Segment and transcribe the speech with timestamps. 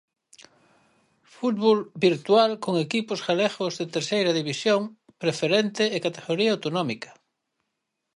[1.35, 4.81] Fútbol virtual con equipos galegos de Terceira División,
[5.23, 7.09] preferente e categoría autonómica.